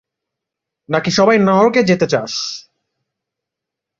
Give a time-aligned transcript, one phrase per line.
[0.89, 2.33] নাকি সবাই নরকে যেতে চাস!